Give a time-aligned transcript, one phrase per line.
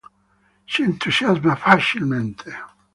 [0.71, 2.49] Si entusiasma facilmente.